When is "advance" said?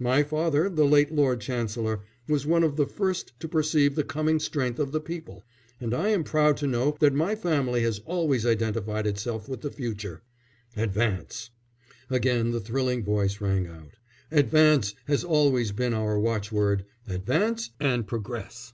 10.74-11.50, 14.30-14.94, 17.06-17.68